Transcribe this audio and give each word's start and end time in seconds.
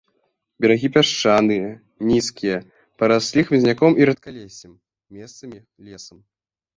Берагі 0.63 0.87
пясчаныя, 0.95 1.67
нізкія, 2.11 2.57
параслі 3.01 3.43
хмызняком 3.49 3.91
і 4.01 4.07
рэдкалессем, 4.09 4.73
месцамі 5.19 5.59
лесам. 5.91 6.17